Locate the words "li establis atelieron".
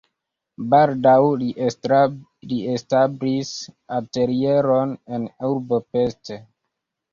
1.41-4.97